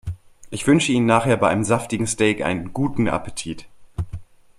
[0.49, 3.67] Ich wünsche Ihnen nachher bei einem saftigen Steak einen guten Appetit!